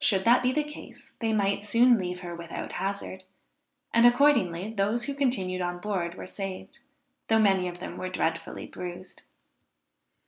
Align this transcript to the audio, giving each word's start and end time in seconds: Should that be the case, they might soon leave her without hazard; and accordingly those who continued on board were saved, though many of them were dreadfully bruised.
Should 0.00 0.24
that 0.24 0.42
be 0.42 0.50
the 0.50 0.64
case, 0.64 1.14
they 1.20 1.32
might 1.32 1.64
soon 1.64 1.96
leave 1.96 2.22
her 2.22 2.34
without 2.34 2.72
hazard; 2.72 3.22
and 3.94 4.04
accordingly 4.04 4.72
those 4.74 5.04
who 5.04 5.14
continued 5.14 5.60
on 5.60 5.78
board 5.78 6.16
were 6.16 6.26
saved, 6.26 6.80
though 7.28 7.38
many 7.38 7.68
of 7.68 7.78
them 7.78 7.96
were 7.96 8.08
dreadfully 8.08 8.66
bruised. 8.66 9.22